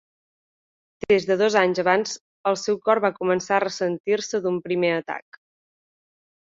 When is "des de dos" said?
1.11-1.57